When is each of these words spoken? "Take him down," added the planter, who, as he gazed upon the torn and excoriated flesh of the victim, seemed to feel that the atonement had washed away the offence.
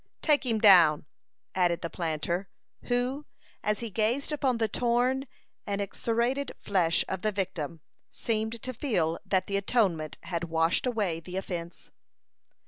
"Take 0.23 0.47
him 0.47 0.57
down," 0.57 1.05
added 1.53 1.81
the 1.83 1.89
planter, 1.91 2.49
who, 2.85 3.27
as 3.61 3.81
he 3.81 3.91
gazed 3.91 4.31
upon 4.31 4.57
the 4.57 4.67
torn 4.67 5.27
and 5.67 5.79
excoriated 5.79 6.53
flesh 6.57 7.05
of 7.07 7.21
the 7.21 7.31
victim, 7.31 7.81
seemed 8.09 8.63
to 8.63 8.73
feel 8.73 9.19
that 9.27 9.45
the 9.45 9.57
atonement 9.57 10.17
had 10.23 10.45
washed 10.45 10.87
away 10.87 11.19
the 11.19 11.37
offence. 11.37 11.91